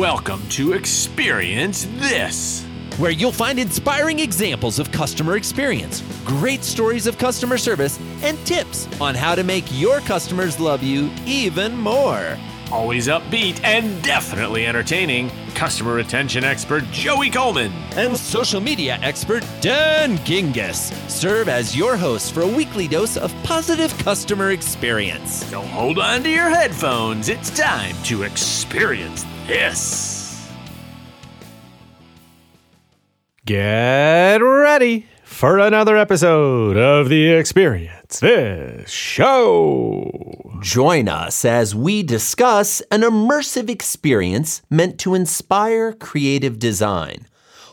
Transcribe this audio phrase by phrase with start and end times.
[0.00, 2.64] Welcome to Experience This,
[2.96, 8.88] where you'll find inspiring examples of customer experience, great stories of customer service, and tips
[8.98, 12.38] on how to make your customers love you even more.
[12.72, 20.16] Always upbeat and definitely entertaining, customer retention expert Joey Coleman and social media expert Dan
[20.18, 25.44] Gingiss serve as your hosts for a weekly dose of positive customer experience.
[25.44, 27.28] So hold on to your headphones.
[27.28, 30.48] It's time to experience this.
[33.44, 40.60] Get ready for another episode of the Experience This Show.
[40.62, 47.26] Join us as we discuss an immersive experience meant to inspire creative design.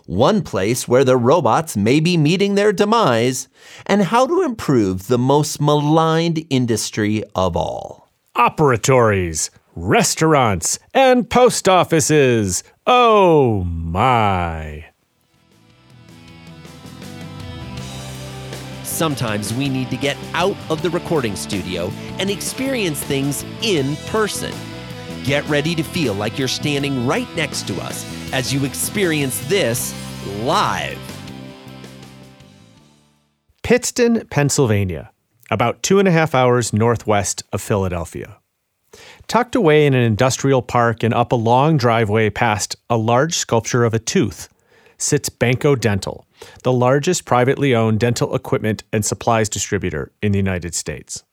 [0.07, 3.49] One place where the robots may be meeting their demise,
[3.85, 8.09] and how to improve the most maligned industry of all.
[8.35, 12.63] Operatories, restaurants, and post offices.
[12.85, 14.85] Oh my.
[18.83, 24.51] Sometimes we need to get out of the recording studio and experience things in person.
[25.23, 29.93] Get ready to feel like you're standing right next to us as you experience this
[30.39, 30.97] live.
[33.61, 35.11] Pittston, Pennsylvania,
[35.51, 38.39] about two and a half hours northwest of Philadelphia.
[39.27, 43.83] Tucked away in an industrial park and up a long driveway past a large sculpture
[43.83, 44.47] of a tooth
[44.97, 46.25] sits Benco Dental,
[46.63, 51.25] the largest privately owned dental equipment and supplies distributor in the United States.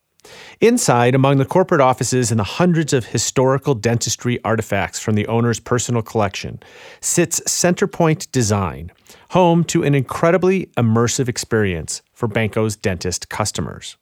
[0.61, 5.61] Inside, among the corporate offices and the hundreds of historical dentistry artifacts from the owner's
[5.61, 6.61] personal collection,
[7.01, 8.91] sits Centerpoint Design,
[9.31, 13.97] home to an incredibly immersive experience for Benco's dentist customers.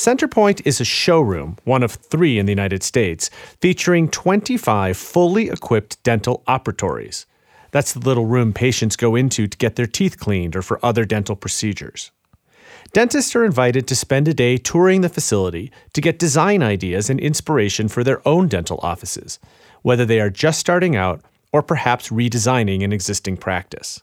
[0.00, 3.28] Centerpoint is a showroom, one of three in the United States,
[3.60, 7.26] featuring 25 fully equipped dental operatories.
[7.70, 11.04] That's the little room patients go into to get their teeth cleaned or for other
[11.04, 12.12] dental procedures.
[12.94, 17.20] Dentists are invited to spend a day touring the facility to get design ideas and
[17.20, 19.38] inspiration for their own dental offices,
[19.82, 21.20] whether they are just starting out
[21.52, 24.00] or perhaps redesigning an existing practice.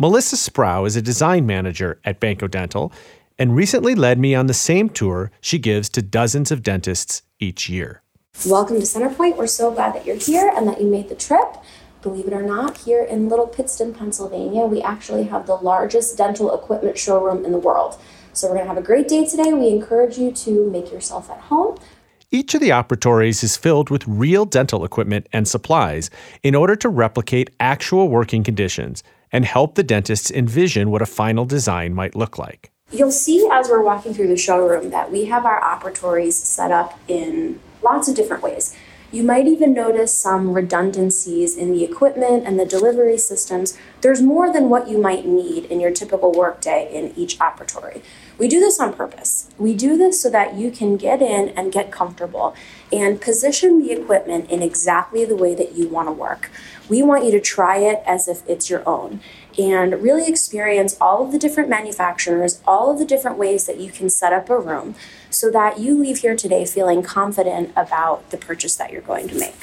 [0.00, 2.92] Melissa Sprow is a design manager at Benco Dental
[3.38, 7.68] and recently led me on the same tour she gives to dozens of dentists each
[7.68, 8.02] year.
[8.46, 9.36] Welcome to Centerpoint.
[9.36, 11.56] We're so glad that you're here and that you made the trip.
[12.02, 16.54] Believe it or not, here in Little Pittston, Pennsylvania, we actually have the largest dental
[16.54, 18.00] equipment showroom in the world.
[18.32, 19.52] So we're going to have a great day today.
[19.52, 21.78] We encourage you to make yourself at home.
[22.30, 26.10] Each of the operatories is filled with real dental equipment and supplies
[26.42, 31.44] in order to replicate actual working conditions and help the dentists envision what a final
[31.44, 32.70] design might look like.
[32.90, 36.98] You'll see as we're walking through the showroom that we have our operatories set up
[37.06, 38.74] in lots of different ways.
[39.10, 43.76] You might even notice some redundancies in the equipment and the delivery systems.
[44.00, 48.02] There's more than what you might need in your typical workday in each operatory.
[48.38, 49.50] We do this on purpose.
[49.58, 52.54] We do this so that you can get in and get comfortable
[52.92, 56.50] and position the equipment in exactly the way that you want to work.
[56.88, 59.20] We want you to try it as if it's your own
[59.58, 63.90] and really experience all of the different manufacturers, all of the different ways that you
[63.90, 64.94] can set up a room
[65.30, 69.38] so that you leave here today feeling confident about the purchase that you're going to
[69.38, 69.56] make.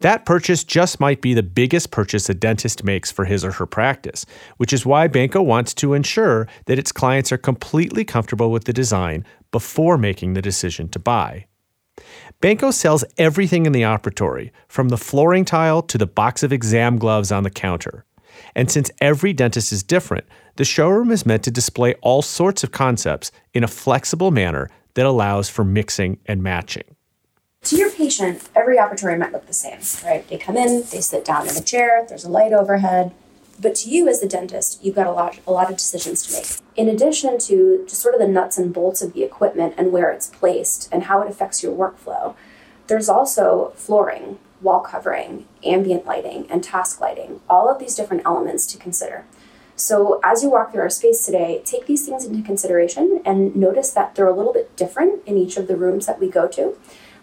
[0.00, 3.66] That purchase just might be the biggest purchase a dentist makes for his or her
[3.66, 4.26] practice,
[4.56, 8.72] which is why Benco wants to ensure that its clients are completely comfortable with the
[8.72, 11.46] design before making the decision to buy.
[12.40, 16.98] Benco sells everything in the operatory, from the flooring tile to the box of exam
[16.98, 18.04] gloves on the counter.
[18.54, 20.24] And since every dentist is different,
[20.56, 25.06] the showroom is meant to display all sorts of concepts in a flexible manner that
[25.06, 26.84] allows for mixing and matching.
[27.64, 30.26] To your patient, every operatory might look the same, right?
[30.28, 33.12] They come in, they sit down in a chair, there's a light overhead.
[33.60, 36.32] But to you as the dentist, you've got a lot, a lot of decisions to
[36.32, 36.48] make.
[36.76, 40.10] In addition to just sort of the nuts and bolts of the equipment and where
[40.10, 42.34] it's placed and how it affects your workflow,
[42.88, 48.66] there's also flooring, wall covering, ambient lighting, and task lighting, all of these different elements
[48.66, 49.24] to consider.
[49.74, 53.90] So, as you walk through our space today, take these things into consideration and notice
[53.90, 56.76] that they're a little bit different in each of the rooms that we go to.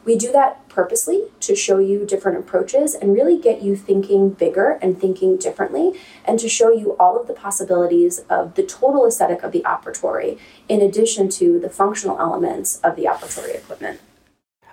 [0.05, 4.79] We do that purposely to show you different approaches and really get you thinking bigger
[4.81, 5.93] and thinking differently,
[6.25, 10.39] and to show you all of the possibilities of the total aesthetic of the operatory,
[10.67, 13.99] in addition to the functional elements of the operatory equipment.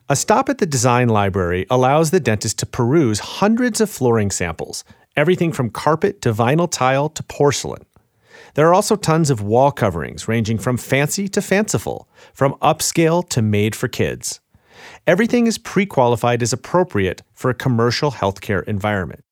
[0.08, 4.84] A stop at the design library allows the dentist to peruse hundreds of flooring samples,
[5.16, 7.84] everything from carpet to vinyl tile to porcelain.
[8.54, 13.42] There are also tons of wall coverings ranging from fancy to fanciful, from upscale to
[13.42, 14.38] made for kids.
[15.08, 19.24] Everything is pre qualified as appropriate for a commercial healthcare environment.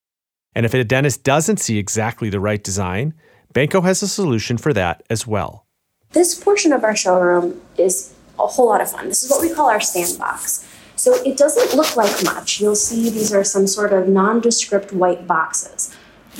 [0.56, 3.14] And if a dentist doesn't see exactly the right design,
[3.54, 5.66] Benco has a solution for that as well.
[6.10, 9.08] This portion of our showroom is a whole lot of fun.
[9.08, 10.66] This is what we call our sandbox.
[10.96, 12.60] So it doesn't look like much.
[12.60, 15.94] You'll see these are some sort of nondescript white boxes.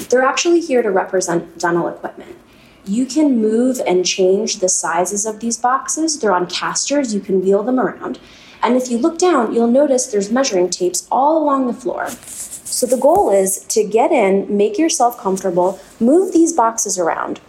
[0.08, 2.37] They're actually here to represent dental equipment.
[2.85, 6.19] You can move and change the sizes of these boxes.
[6.19, 8.19] They're on casters, you can wheel them around.
[8.62, 12.08] And if you look down, you'll notice there's measuring tapes all along the floor.
[12.08, 17.41] So the goal is to get in, make yourself comfortable, move these boxes around,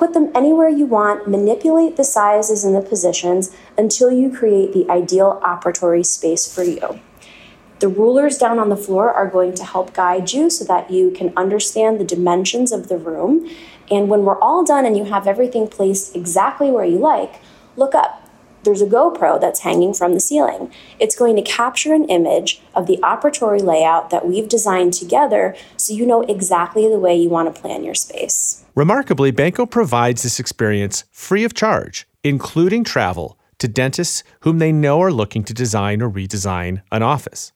[0.00, 4.90] put them anywhere you want, manipulate the sizes and the positions until you create the
[4.90, 6.98] ideal operatory space for you.
[7.80, 11.10] The rulers down on the floor are going to help guide you so that you
[11.10, 13.46] can understand the dimensions of the room.
[13.90, 17.34] And when we're all done and you have everything placed exactly where you like,
[17.76, 18.26] look up.
[18.62, 20.72] There's a GoPro that's hanging from the ceiling.
[20.98, 25.92] It's going to capture an image of the operatory layout that we've designed together so
[25.92, 28.59] you know exactly the way you want to plan your space.
[28.76, 35.02] Remarkably, Benco provides this experience free of charge, including travel to dentists whom they know
[35.02, 37.52] are looking to design or redesign an office.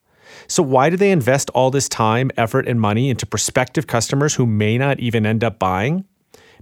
[0.49, 4.46] So, why do they invest all this time, effort, and money into prospective customers who
[4.46, 6.05] may not even end up buying?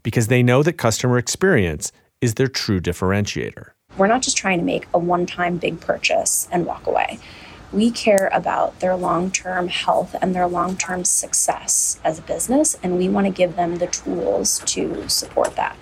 [0.03, 1.91] Because they know that customer experience
[2.21, 3.71] is their true differentiator.
[3.97, 7.19] We're not just trying to make a one time big purchase and walk away.
[7.73, 12.77] We care about their long term health and their long term success as a business,
[12.83, 15.77] and we want to give them the tools to support that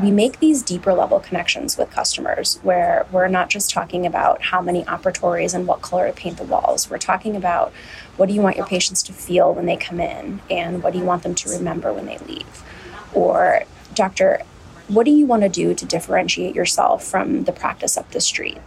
[0.00, 4.62] we make these deeper level connections with customers where we're not just talking about how
[4.62, 6.88] many operatories and what color to paint the walls.
[6.88, 7.72] We're talking about
[8.16, 10.98] what do you want your patients to feel when they come in and what do
[10.98, 12.64] you want them to remember when they leave.
[13.12, 13.64] Or,
[13.94, 14.40] doctor,
[14.88, 18.58] what do you want to do to differentiate yourself from the practice up the street?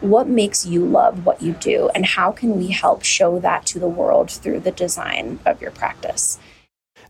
[0.00, 3.78] What makes you love what you do, and how can we help show that to
[3.78, 6.38] the world through the design of your practice?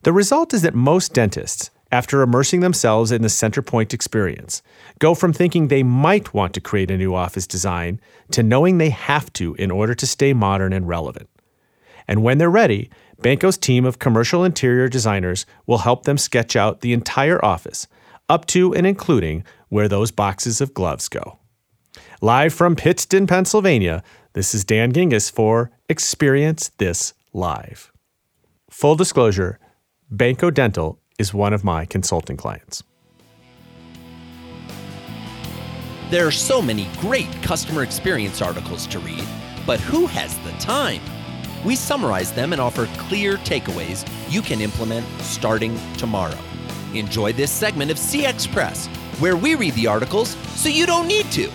[0.02, 4.62] The result is that most dentists after immersing themselves in the Centerpoint experience,
[4.98, 8.00] go from thinking they might want to create a new office design
[8.32, 11.28] to knowing they have to in order to stay modern and relevant.
[12.08, 12.90] And when they're ready,
[13.20, 17.86] Benco's team of commercial interior designers will help them sketch out the entire office,
[18.28, 21.38] up to and including where those boxes of gloves go.
[22.22, 24.02] Live from Pittston, Pennsylvania,
[24.32, 27.92] this is Dan Gingiss for Experience This Live.
[28.70, 29.58] Full disclosure
[30.10, 32.82] Benco Dental is one of my consulting clients.
[36.08, 39.24] There are so many great customer experience articles to read,
[39.66, 41.02] but who has the time?
[41.66, 46.38] We summarize them and offer clear takeaways you can implement starting tomorrow.
[46.94, 48.86] Enjoy this segment of CX Press,
[49.18, 51.52] where we read the articles so you don't need to.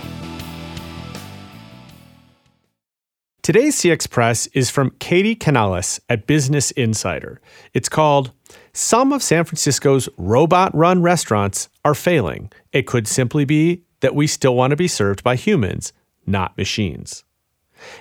[3.43, 7.41] Today's CX Press is from Katie Canales at Business Insider.
[7.73, 8.33] It's called
[8.71, 12.51] some of San Francisco's robot run restaurants are failing.
[12.71, 15.91] It could simply be that we still want to be served by humans,
[16.27, 17.23] not machines.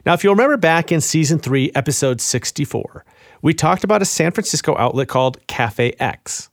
[0.04, 3.06] Now, if you'll remember back in season three, episode 64,
[3.40, 6.50] we talked about a San Francisco outlet called Cafe X.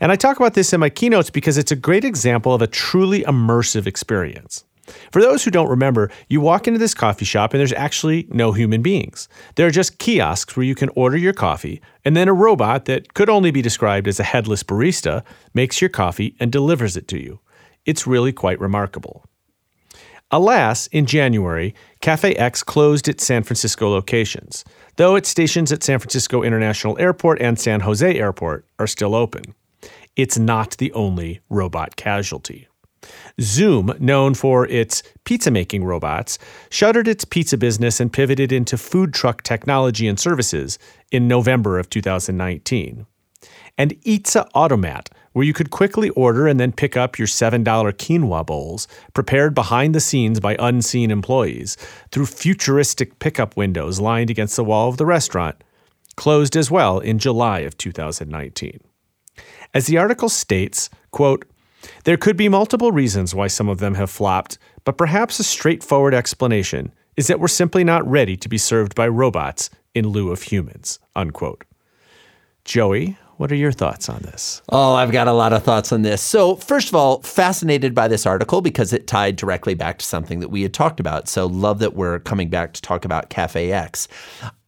[0.00, 2.66] And I talk about this in my keynotes because it's a great example of a
[2.66, 4.64] truly immersive experience.
[5.10, 8.52] For those who don't remember, you walk into this coffee shop and there's actually no
[8.52, 9.28] human beings.
[9.54, 13.14] There are just kiosks where you can order your coffee, and then a robot that
[13.14, 15.24] could only be described as a headless barista
[15.54, 17.40] makes your coffee and delivers it to you.
[17.86, 19.24] It's really quite remarkable.
[20.30, 24.64] Alas, in January, Cafe X closed its San Francisco locations,
[24.96, 29.54] though its stations at San Francisco International Airport and San Jose Airport are still open.
[30.16, 32.68] It's not the only robot casualty.
[33.40, 36.38] Zume, known for its pizza making robots,
[36.70, 40.78] shuttered its pizza business and pivoted into food truck technology and services
[41.10, 43.06] in November of 2019.
[43.76, 48.46] And Eatsa Automat, where you could quickly order and then pick up your $7 quinoa
[48.46, 51.76] bowls, prepared behind the scenes by unseen employees
[52.12, 55.56] through futuristic pickup windows lined against the wall of the restaurant,
[56.16, 58.78] closed as well in July of 2019.
[59.74, 61.44] As the article states, quote,
[62.04, 66.14] there could be multiple reasons why some of them have flopped, but perhaps a straightforward
[66.14, 70.42] explanation is that we're simply not ready to be served by robots in lieu of
[70.42, 70.98] humans.
[71.14, 71.64] Unquote.
[72.64, 74.62] Joey, what are your thoughts on this?
[74.68, 76.22] Oh, I've got a lot of thoughts on this.
[76.22, 80.40] So, first of all, fascinated by this article because it tied directly back to something
[80.40, 81.28] that we had talked about.
[81.28, 84.08] So, love that we're coming back to talk about Cafe X.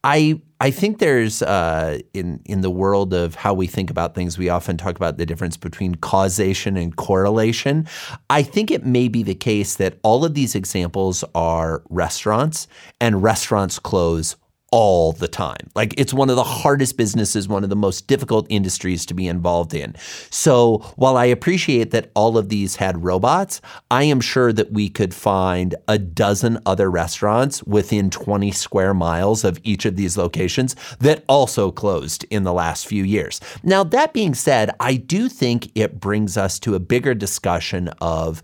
[0.02, 4.38] I I think there's uh, in in the world of how we think about things,
[4.38, 7.86] we often talk about the difference between causation and correlation.
[8.30, 12.68] I think it may be the case that all of these examples are restaurants,
[13.00, 14.36] and restaurants close
[14.72, 15.70] all the time.
[15.74, 19.28] Like it's one of the hardest businesses, one of the most difficult industries to be
[19.28, 19.94] involved in.
[20.30, 24.88] So while I appreciate that all of these had robots, I am sure that we
[24.88, 30.74] could find a dozen other restaurants within 20 square miles of each of these locations
[30.98, 33.40] that also closed in the last few years.
[33.62, 38.42] Now, that being said, I do think it brings us to a bigger discussion of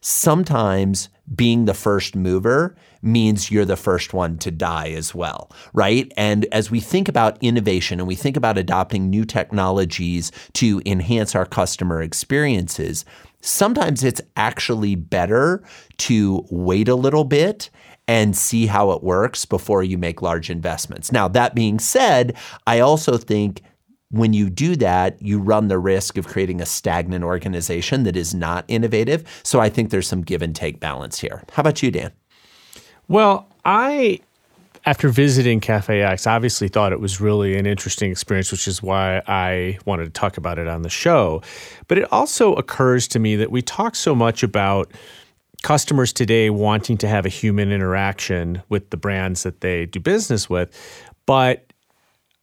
[0.00, 6.12] sometimes being the first mover means you're the first one to die as well, right?
[6.16, 11.34] And as we think about innovation and we think about adopting new technologies to enhance
[11.34, 13.04] our customer experiences,
[13.40, 15.62] sometimes it's actually better
[15.98, 17.70] to wait a little bit
[18.06, 21.12] and see how it works before you make large investments.
[21.12, 22.36] Now, that being said,
[22.66, 23.62] I also think
[24.10, 28.34] when you do that, you run the risk of creating a stagnant organization that is
[28.34, 29.24] not innovative.
[29.42, 31.44] So I think there's some give and take balance here.
[31.52, 32.12] How about you, Dan?
[33.08, 34.20] Well, I,
[34.84, 39.22] after visiting Cafe X, obviously thought it was really an interesting experience, which is why
[39.26, 41.42] I wanted to talk about it on the show.
[41.88, 44.92] But it also occurs to me that we talk so much about
[45.62, 50.50] customers today wanting to have a human interaction with the brands that they do business
[50.50, 50.70] with.
[51.26, 51.67] But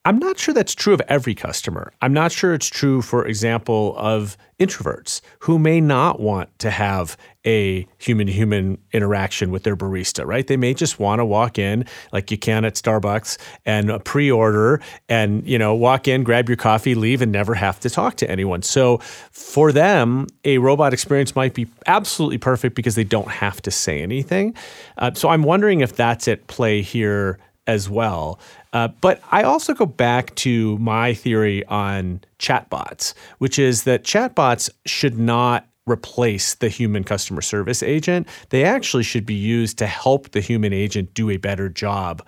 [0.05, 1.91] I'm not sure that's true of every customer.
[1.99, 7.17] I'm not sure it's true, for example, of introverts who may not want to have
[7.43, 10.45] a human to human interaction with their barista, right?
[10.45, 14.79] They may just want to walk in like you can at Starbucks and pre order
[15.09, 18.29] and, you know, walk in, grab your coffee, leave, and never have to talk to
[18.29, 18.61] anyone.
[18.61, 18.99] So
[19.31, 24.03] for them, a robot experience might be absolutely perfect because they don't have to say
[24.03, 24.53] anything.
[24.99, 28.39] Uh, so I'm wondering if that's at play here as well.
[28.73, 34.69] Uh, but I also go back to my theory on chatbots, which is that chatbots
[34.85, 38.27] should not replace the human customer service agent.
[38.49, 42.25] They actually should be used to help the human agent do a better job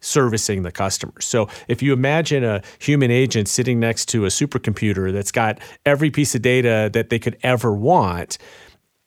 [0.00, 1.20] servicing the customer.
[1.20, 6.10] So if you imagine a human agent sitting next to a supercomputer that's got every
[6.10, 8.38] piece of data that they could ever want,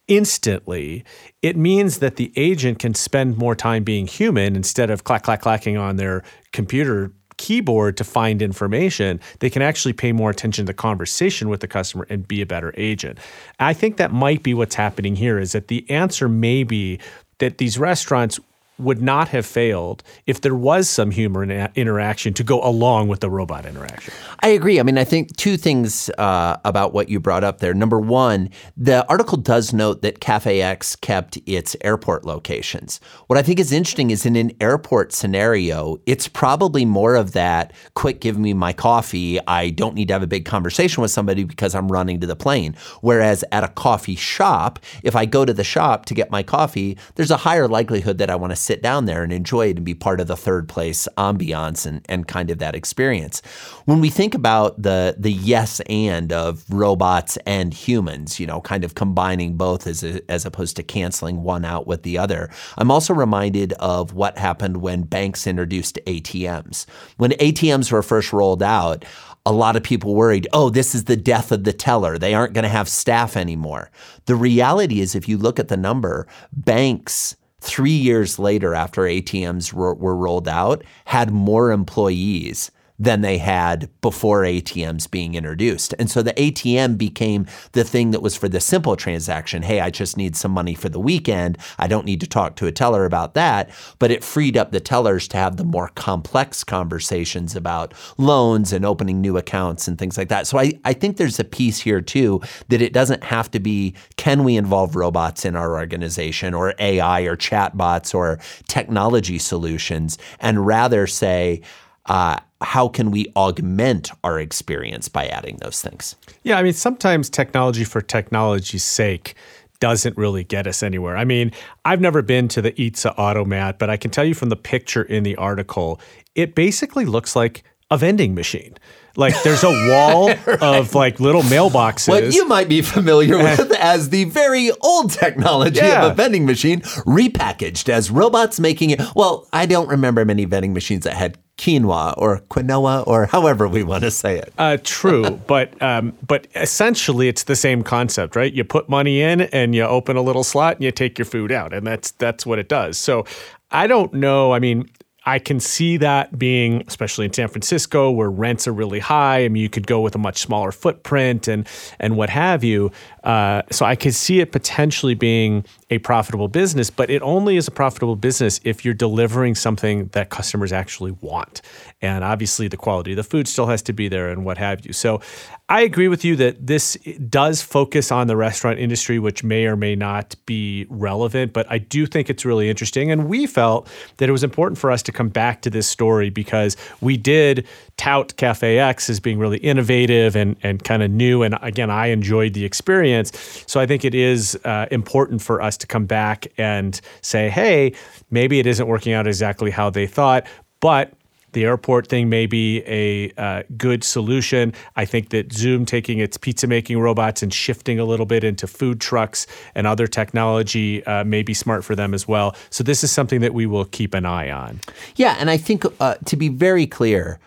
[0.09, 1.05] instantly,
[1.41, 5.41] it means that the agent can spend more time being human instead of clack, clack,
[5.41, 9.21] clacking on their computer keyboard to find information.
[9.39, 12.45] They can actually pay more attention to the conversation with the customer and be a
[12.45, 13.17] better agent.
[13.59, 16.99] I think that might be what's happening here is that the answer may be
[17.37, 18.39] that these restaurants
[18.79, 23.29] would not have failed if there was some human interaction to go along with the
[23.29, 24.13] robot interaction.
[24.41, 24.79] I agree.
[24.79, 27.73] I mean, I think two things uh, about what you brought up there.
[27.73, 32.99] Number one, the article does note that Cafe X kept its airport locations.
[33.27, 37.73] What I think is interesting is in an airport scenario, it's probably more of that
[37.95, 39.39] quick, give me my coffee.
[39.45, 42.35] I don't need to have a big conversation with somebody because I'm running to the
[42.35, 42.75] plane.
[43.01, 46.97] Whereas at a coffee shop, if I go to the shop to get my coffee,
[47.15, 49.83] there's a higher likelihood that I want to sit down there and enjoy it and
[49.83, 53.41] be part of the third place ambiance and, and kind of that experience.
[53.85, 58.83] When we think about the the yes and of robots and humans, you know, kind
[58.83, 62.91] of combining both as a, as opposed to canceling one out with the other, I'm
[62.91, 66.85] also reminded of what happened when banks introduced ATMs.
[67.17, 69.03] When ATMs were first rolled out,
[69.47, 72.19] a lot of people worried, oh, this is the death of the teller.
[72.19, 73.89] They aren't going to have staff anymore.
[74.25, 79.73] The reality is, if you look at the number, banks three years later, after ATMs
[79.73, 85.93] were, were rolled out, had more employees than they had before ATMs being introduced.
[85.97, 89.63] And so the ATM became the thing that was for the simple transaction.
[89.63, 91.57] Hey, I just need some money for the weekend.
[91.77, 93.69] I don't need to talk to a teller about that.
[93.99, 98.85] But it freed up the tellers to have the more complex conversations about loans and
[98.85, 100.45] opening new accounts and things like that.
[100.45, 103.95] So I, I think there's a piece here too that it doesn't have to be
[104.17, 110.65] can we involve robots in our organization or AI or chatbots or technology solutions and
[110.65, 111.61] rather say,
[112.07, 116.15] uh, how can we augment our experience by adding those things?
[116.43, 119.35] Yeah, I mean, sometimes technology for technology's sake
[119.79, 121.15] doesn't really get us anywhere.
[121.15, 121.51] I mean,
[121.85, 125.03] I've never been to the Eatsa automat, but I can tell you from the picture
[125.03, 126.01] in the article,
[126.35, 128.75] it basically looks like a vending machine.
[129.15, 130.61] Like there's a wall right.
[130.61, 132.09] of like little mailboxes.
[132.09, 136.05] What you might be familiar with as the very old technology yeah.
[136.05, 139.01] of a vending machine repackaged as robots making it.
[139.15, 143.83] Well, I don't remember many vending machines that had quinoa or quinoa or however we
[143.83, 144.53] want to say it.
[144.57, 148.53] Uh, true, but um, but essentially it's the same concept, right?
[148.53, 151.51] You put money in and you open a little slot and you take your food
[151.51, 152.97] out, and that's that's what it does.
[152.97, 153.25] So
[153.71, 154.53] I don't know.
[154.53, 154.89] I mean,
[155.25, 159.43] I can see that being, especially in San Francisco, where rents are really high.
[159.43, 161.67] I mean, you could go with a much smaller footprint and
[161.99, 162.91] and what have you.
[163.23, 167.67] Uh, so I could see it potentially being a profitable business, but it only is
[167.67, 171.61] a profitable business if you're delivering something that customers actually want.
[172.01, 174.85] And obviously, the quality of the food still has to be there and what have
[174.85, 174.93] you.
[174.93, 175.19] So
[175.67, 176.95] I agree with you that this
[177.29, 181.77] does focus on the restaurant industry, which may or may not be relevant, but I
[181.77, 183.11] do think it's really interesting.
[183.11, 183.87] And we felt
[184.17, 187.67] that it was important for us to come back to this story because we did
[187.97, 191.43] tout Cafe X as being really innovative and, and kind of new.
[191.43, 193.31] And again, I enjoyed the experience.
[193.67, 197.93] So I think it is uh, important for us to come back and say, hey,
[198.31, 200.47] maybe it isn't working out exactly how they thought,
[200.79, 201.13] but
[201.53, 204.73] the airport thing may be a uh, good solution.
[204.95, 208.67] I think that Zume taking its pizza making robots and shifting a little bit into
[208.67, 212.55] food trucks and other technology uh, may be smart for them as well.
[212.69, 214.79] So, this is something that we will keep an eye on.
[215.15, 215.35] Yeah.
[215.39, 217.39] And I think uh, to be very clear,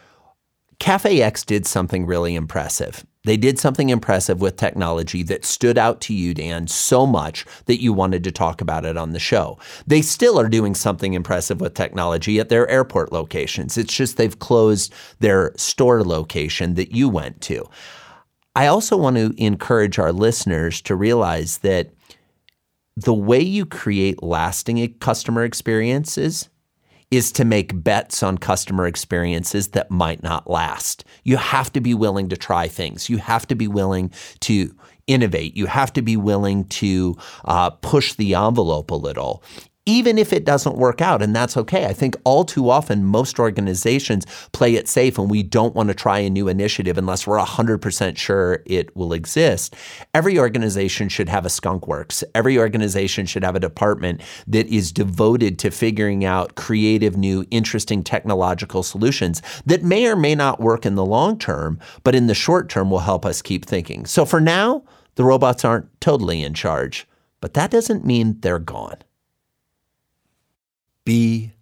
[0.78, 3.04] Cafe X did something really impressive.
[3.24, 7.80] They did something impressive with technology that stood out to you, Dan, so much that
[7.80, 9.58] you wanted to talk about it on the show.
[9.86, 13.78] They still are doing something impressive with technology at their airport locations.
[13.78, 17.64] It's just they've closed their store location that you went to.
[18.56, 21.90] I also want to encourage our listeners to realize that
[22.96, 26.50] the way you create lasting customer experiences
[27.12, 31.04] is to make bets on customer experiences that might not last.
[31.24, 33.10] You have to be willing to try things.
[33.10, 34.74] You have to be willing to
[35.06, 35.54] innovate.
[35.54, 39.44] You have to be willing to uh, push the envelope a little
[39.84, 41.86] even if it doesn't work out, and that's okay.
[41.86, 45.94] I think all too often, most organizations play it safe and we don't want to
[45.94, 49.74] try a new initiative unless we're 100% sure it will exist.
[50.14, 52.22] Every organization should have a skunk works.
[52.34, 58.04] Every organization should have a department that is devoted to figuring out creative, new, interesting
[58.04, 62.34] technological solutions that may or may not work in the long term, but in the
[62.34, 64.06] short term will help us keep thinking.
[64.06, 64.84] So for now,
[65.16, 67.06] the robots aren't totally in charge,
[67.40, 68.98] but that doesn't mean they're gone.
[71.04, 71.52] Be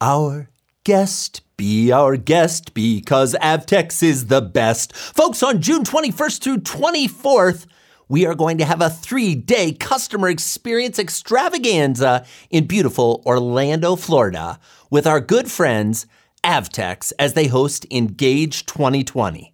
[0.00, 0.50] our
[0.84, 1.42] guest.
[1.56, 4.94] Be our guest because Avtex is the best.
[4.94, 7.66] Folks, on June 21st through 24th,
[8.08, 14.60] we are going to have a three day customer experience extravaganza in beautiful Orlando, Florida,
[14.90, 16.06] with our good friends
[16.44, 19.53] Avtex as they host Engage 2020.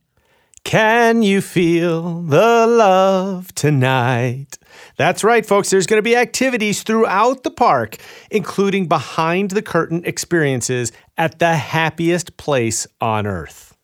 [0.65, 4.59] Can you feel the love tonight?
[4.97, 5.71] That's right, folks.
[5.71, 7.97] There's going to be activities throughout the park,
[8.31, 13.77] including behind the curtain experiences at the happiest place on earth.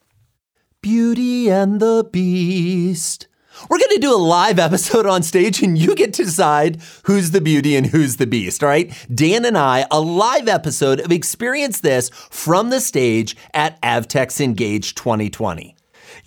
[0.83, 3.27] Beauty and the Beast.
[3.69, 7.31] We're going to do a live episode on stage and you get to decide who's
[7.31, 8.93] the beauty and who's the beast, all right?
[9.13, 14.95] Dan and I, a live episode of Experience This from the stage at Avtex Engage
[14.95, 15.76] 2020.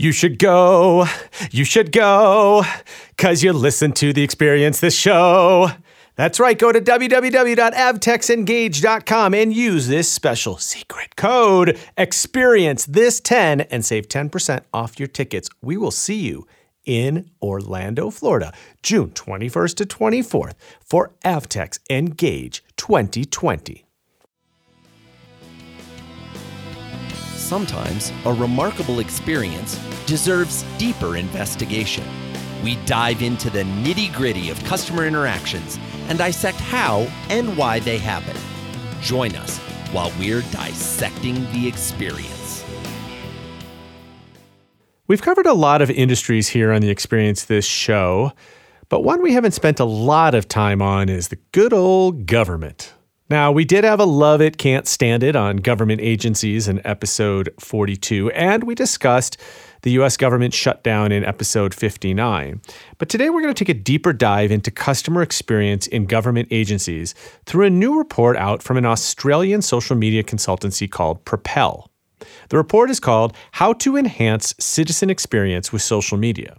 [0.02, 1.08] You should go,
[1.52, 2.64] you should go,
[3.10, 5.72] because you listen to the Experience This show.
[6.16, 13.84] That's right, go to www.avtexengage.com and use this special secret code, Experience This 10, and
[13.84, 15.50] save 10% off your tickets.
[15.62, 16.48] We will see you
[16.86, 23.89] in Orlando, Florida, June 21st to 24th for Avtex Engage 2020.
[27.50, 32.04] Sometimes a remarkable experience deserves deeper investigation.
[32.64, 37.98] We dive into the nitty gritty of customer interactions and dissect how and why they
[37.98, 38.38] happen.
[39.02, 39.58] Join us
[39.92, 42.64] while we're dissecting the experience.
[45.08, 48.32] We've covered a lot of industries here on the Experience This show,
[48.90, 52.94] but one we haven't spent a lot of time on is the good old government.
[53.30, 57.54] Now, we did have a love it, can't stand it on government agencies in episode
[57.60, 59.38] 42, and we discussed
[59.84, 62.60] the US government shutdown in episode 59.
[62.98, 67.14] But today we're going to take a deeper dive into customer experience in government agencies
[67.46, 71.88] through a new report out from an Australian social media consultancy called Propel.
[72.50, 76.58] The report is called How to Enhance Citizen Experience with Social Media.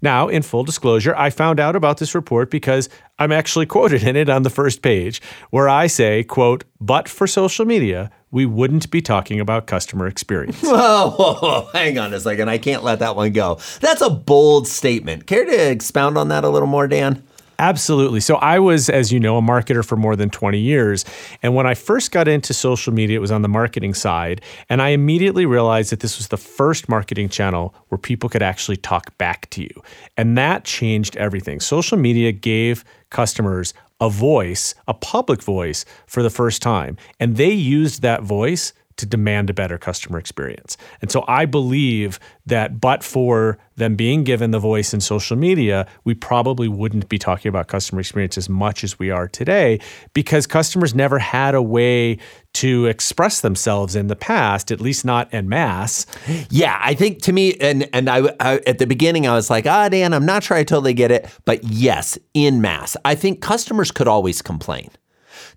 [0.00, 4.14] Now, in full disclosure, I found out about this report because I'm actually quoted in
[4.14, 8.90] it on the first page, where I say, quote, but for social media, we wouldn't
[8.90, 10.60] be talking about customer experience.
[10.62, 12.48] Whoa, whoa, whoa, hang on a second.
[12.48, 13.58] I can't let that one go.
[13.80, 15.26] That's a bold statement.
[15.26, 17.22] Care to expound on that a little more, Dan?
[17.60, 18.20] Absolutely.
[18.20, 21.04] So I was, as you know, a marketer for more than 20 years.
[21.42, 24.42] And when I first got into social media, it was on the marketing side.
[24.68, 28.76] And I immediately realized that this was the first marketing channel where people could actually
[28.76, 29.82] talk back to you.
[30.16, 31.58] And that changed everything.
[31.58, 36.96] Social media gave customers a voice, a public voice for the first time.
[37.18, 40.76] And they used that voice to demand a better customer experience.
[41.00, 45.86] And so I believe that, but for them being given the voice in social media,
[46.04, 49.80] we probably wouldn't be talking about customer experience as much as we are today
[50.14, 52.18] because customers never had a way
[52.54, 56.06] to express themselves in the past, at least not en masse.
[56.50, 59.66] Yeah, I think to me, and and I, I at the beginning I was like,
[59.66, 63.40] ah, Dan, I'm not sure I totally get it, but yes, in mass, I think
[63.40, 64.90] customers could always complain.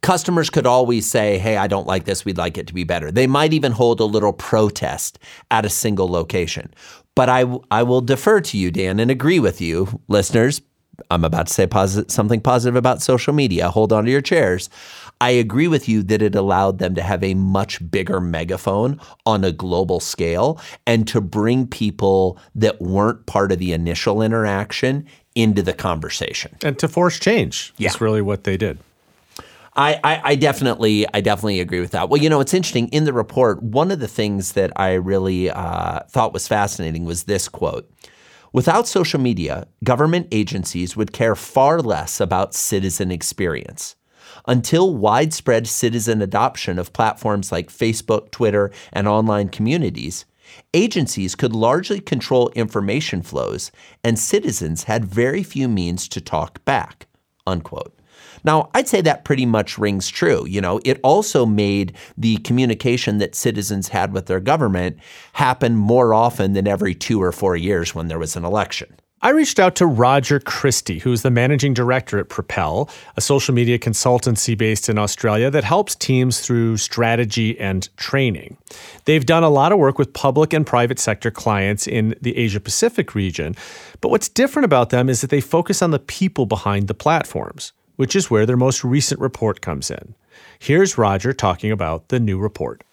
[0.02, 2.26] Customers could always say, hey, I don't like this.
[2.26, 3.12] We'd like it to be better.
[3.12, 5.20] They might even hold a little protest
[5.52, 6.74] at a single location.
[7.16, 10.62] But I, I will defer to you, Dan, and agree with you, listeners.
[11.10, 13.70] I'm about to say posit- something positive about social media.
[13.70, 14.70] Hold on to your chairs.
[15.20, 19.44] I agree with you that it allowed them to have a much bigger megaphone on
[19.44, 25.62] a global scale and to bring people that weren't part of the initial interaction into
[25.62, 26.56] the conversation.
[26.64, 27.72] And to force change.
[27.78, 27.90] Yeah.
[27.90, 28.80] That's really what they did.
[29.74, 32.10] I, I, I definitely I definitely agree with that.
[32.10, 33.64] Well, you know, it's interesting in the report.
[33.64, 37.90] One of the things that I really uh, thought was fascinating was this quote:
[38.52, 43.96] "Without social media, government agencies would care far less about citizen experience."
[44.48, 50.26] Until widespread citizen adoption of platforms like Facebook, Twitter, and online communities,
[50.74, 53.72] agencies could largely control information flows,
[54.04, 57.08] and citizens had very few means to talk back.
[57.46, 58.01] Unquote.
[58.44, 60.46] Now, I'd say that pretty much rings true.
[60.48, 64.98] You know, it also made the communication that citizens had with their government
[65.34, 68.96] happen more often than every two or four years when there was an election.
[69.24, 73.78] I reached out to Roger Christie, who's the managing director at Propel, a social media
[73.78, 78.58] consultancy based in Australia that helps teams through strategy and training.
[79.06, 82.60] They've done a lot of work with public and private sector clients in the Asia
[82.60, 83.56] Pacific region,
[84.02, 87.74] but what's different about them is that they focus on the people behind the platforms
[88.02, 90.16] which is where their most recent report comes in.
[90.58, 92.84] Here's Roger talking about the new report.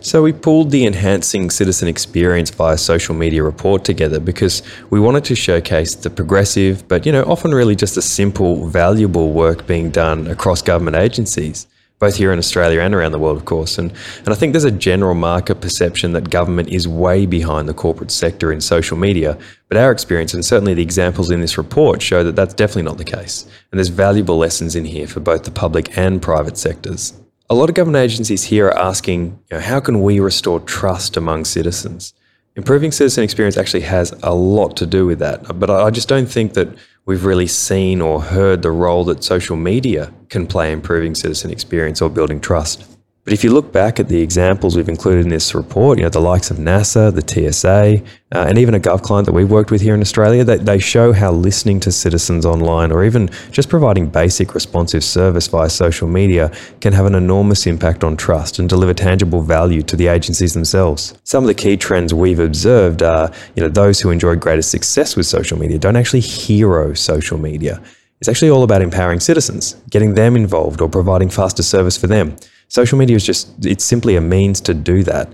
[0.00, 5.24] So, we pulled the Enhancing Citizen Experience via social media report together because we wanted
[5.24, 9.88] to showcase the progressive, but you know, often really just a simple, valuable work being
[9.88, 11.66] done across government agencies
[12.02, 13.78] both here in Australia and around the world, of course.
[13.78, 17.74] And, and I think there's a general market perception that government is way behind the
[17.74, 19.38] corporate sector in social media.
[19.68, 22.98] But our experience, and certainly the examples in this report, show that that's definitely not
[22.98, 23.44] the case.
[23.70, 27.14] And there's valuable lessons in here for both the public and private sectors.
[27.48, 31.16] A lot of government agencies here are asking, you know, how can we restore trust
[31.16, 32.14] among citizens?
[32.56, 35.56] Improving citizen experience actually has a lot to do with that.
[35.56, 36.68] But I just don't think that
[37.04, 41.50] we've really seen or heard the role that social media can play in improving citizen
[41.50, 42.91] experience or building trust.
[43.24, 46.10] But if you look back at the examples we've included in this report, you know,
[46.10, 48.02] the likes of NASA, the TSA,
[48.34, 50.80] uh, and even a Gov client that we've worked with here in Australia, they, they
[50.80, 56.08] show how listening to citizens online or even just providing basic responsive service via social
[56.08, 60.54] media can have an enormous impact on trust and deliver tangible value to the agencies
[60.54, 61.16] themselves.
[61.22, 65.14] Some of the key trends we've observed are, you know, those who enjoy greater success
[65.14, 67.80] with social media don't actually hero social media.
[68.22, 72.36] It's actually all about empowering citizens, getting them involved or providing faster service for them.
[72.68, 75.32] Social media is just, it's simply a means to do that.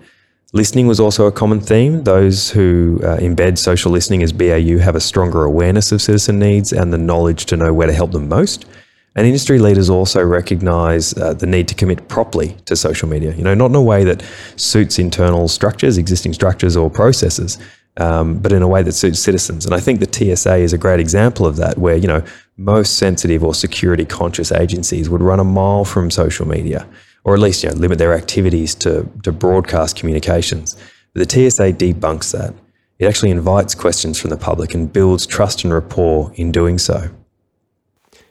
[0.55, 2.05] Listening was also a common theme.
[2.05, 6.73] Those who uh, embed social listening as BAU have a stronger awareness of citizen needs
[6.73, 8.65] and the knowledge to know where to help them most.
[9.15, 13.45] And industry leaders also recognize uh, the need to commit properly to social media, you
[13.45, 14.23] know, not in a way that
[14.57, 17.59] suits internal structures, existing structures or processes,
[17.99, 19.67] um, but in a way that suits citizens.
[19.67, 22.23] And I think the TSA is a great example of that, where, you know,
[22.57, 26.89] most sensitive or security conscious agencies would run a mile from social media
[27.29, 30.77] or at least you know, limit their activities to, to broadcast communications.
[31.13, 32.55] But the TSA debunks that.
[32.99, 37.11] It actually invites questions from the public and builds trust and rapport in doing so.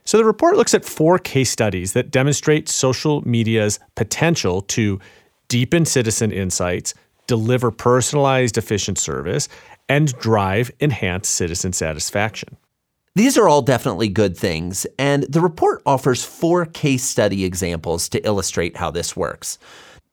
[0.04, 5.00] So the report looks at four case studies that demonstrate social media's potential to
[5.48, 6.94] deepen citizen insights,
[7.28, 9.48] deliver personalized, efficient service,
[9.90, 12.58] and drive enhanced citizen satisfaction.
[13.16, 18.26] These are all definitely good things, and the report offers four case study examples to
[18.26, 19.58] illustrate how this works.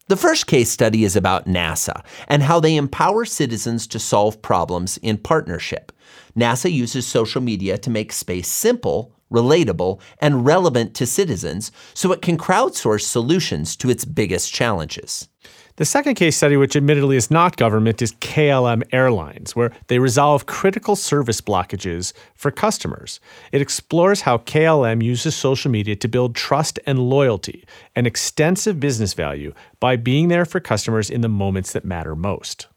[0.08, 4.98] The first case study is about NASA and how they empower citizens to solve problems
[4.98, 5.92] in partnership.
[6.36, 12.22] NASA uses social media to make space simple, relatable, and relevant to citizens so it
[12.22, 15.28] can crowdsource solutions to its biggest challenges.
[15.76, 20.46] The second case study, which admittedly is not government, is KLM Airlines, where they resolve
[20.46, 23.18] critical service blockages for customers.
[23.50, 27.64] It explores how KLM uses social media to build trust and loyalty
[27.96, 32.68] and extensive business value by being there for customers in the moments that matter most.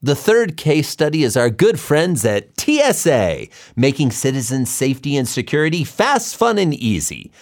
[0.00, 5.82] The third case study is our good friends at TSA, making citizen safety and security
[5.82, 7.32] fast, fun, and easy.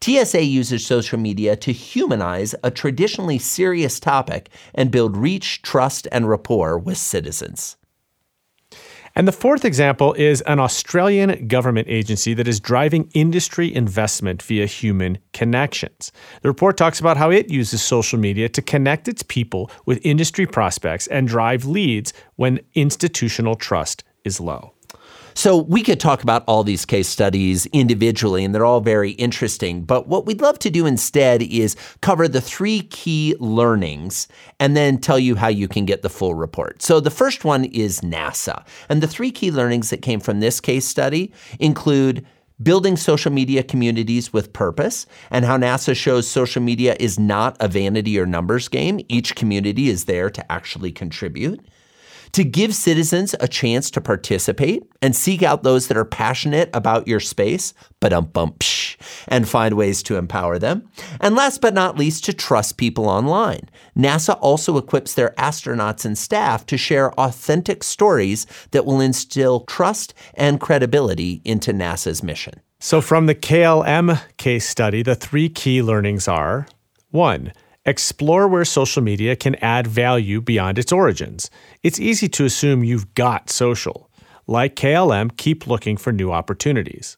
[0.00, 6.28] TSA uses social media to humanize a traditionally serious topic and build reach, trust, and
[6.28, 7.76] rapport with citizens.
[9.16, 14.66] And the fourth example is an Australian government agency that is driving industry investment via
[14.66, 16.12] human connections.
[16.42, 20.44] The report talks about how it uses social media to connect its people with industry
[20.44, 24.75] prospects and drive leads when institutional trust is low.
[25.36, 29.82] So we could talk about all these case studies individually, and they're all very interesting.
[29.84, 34.96] But what we'd love to do instead is cover the three key learnings and then
[34.96, 36.80] tell you how you can get the full report.
[36.80, 38.64] So the first one is NASA.
[38.88, 42.24] And the three key learnings that came from this case study include
[42.62, 47.68] building social media communities with purpose, and how NASA shows social media is not a
[47.68, 49.00] vanity or numbers game.
[49.10, 51.60] Each community is there to actually contribute
[52.36, 57.08] to give citizens a chance to participate and seek out those that are passionate about
[57.08, 58.12] your space, but
[59.28, 60.86] and find ways to empower them.
[61.18, 63.70] And last but not least, to trust people online.
[63.96, 70.12] NASA also equips their astronauts and staff to share authentic stories that will instill trust
[70.34, 72.60] and credibility into NASA's mission.
[72.80, 76.68] So, from the KLM case study, the three key learnings are
[77.10, 77.54] one,
[77.86, 81.50] Explore where social media can add value beyond its origins.
[81.84, 84.10] It's easy to assume you've got social.
[84.48, 87.16] Like KLM, keep looking for new opportunities.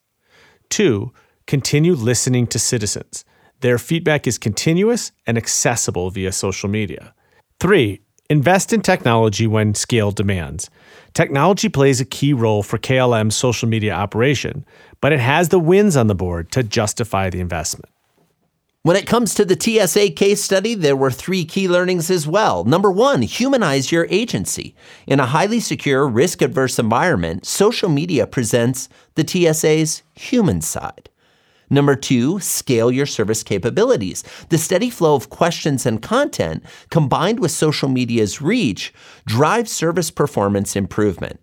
[0.68, 1.14] Two,
[1.46, 3.24] continue listening to citizens.
[3.60, 7.14] Their feedback is continuous and accessible via social media.
[7.60, 10.68] Three, invest in technology when scale demands.
[11.14, 14.66] Technology plays a key role for KLM's social media operation,
[15.00, 17.90] but it has the wins on the board to justify the investment.
[18.88, 22.64] When it comes to the TSA case study, there were three key learnings as well.
[22.64, 24.74] Number one, humanize your agency.
[25.06, 31.10] In a highly secure, risk adverse environment, social media presents the TSA's human side.
[31.68, 34.24] Number two, scale your service capabilities.
[34.48, 38.94] The steady flow of questions and content combined with social media's reach
[39.26, 41.40] drives service performance improvement.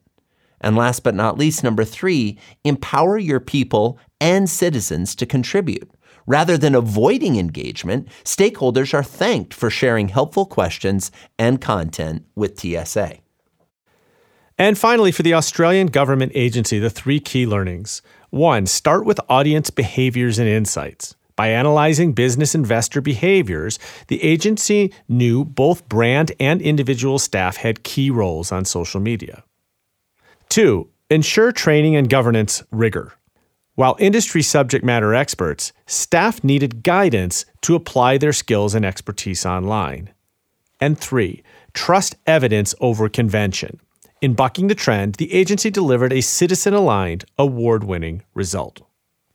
[0.62, 5.92] And last but not least, number three, empower your people and citizens to contribute.
[6.28, 13.18] Rather than avoiding engagement, stakeholders are thanked for sharing helpful questions and content with TSA.
[14.58, 18.02] And finally, for the Australian government agency, the three key learnings.
[18.30, 21.16] One, start with audience behaviors and insights.
[21.36, 28.10] By analyzing business investor behaviors, the agency knew both brand and individual staff had key
[28.10, 29.44] roles on social media.
[30.48, 33.14] Two, ensure training and governance rigor.
[33.76, 40.12] While industry subject matter experts, staff needed guidance to apply their skills and expertise online.
[40.80, 43.82] And three, trust evidence over convention.
[44.22, 48.82] In bucking the trend, the agency delivered a citizen aligned, award winning result.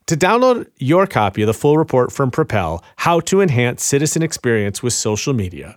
[0.06, 4.82] To download your copy of the full report from Propel, How to Enhance Citizen Experience
[4.82, 5.76] with Social Media,